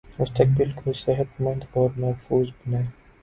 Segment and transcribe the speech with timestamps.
[0.19, 2.85] مستقبل کو صحت مند اور محفوظ بنائیں